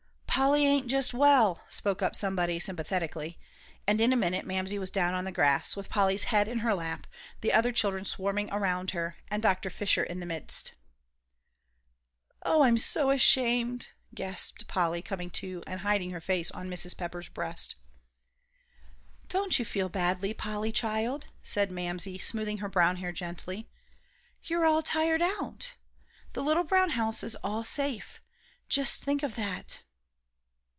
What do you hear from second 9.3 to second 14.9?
Dr. Fisher in the midst. "Oh, I'm so ashamed," gasped